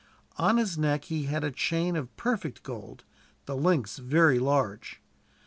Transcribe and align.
On 0.37 0.57
his 0.57 0.79
neck 0.79 1.05
he 1.05 1.25
had 1.25 1.43
a 1.43 1.51
chain 1.51 1.95
of 1.95 2.17
perfect 2.17 2.63
gold, 2.63 3.03
the 3.45 3.55
links 3.55 3.99
very 3.99 4.39
large. 4.39 4.99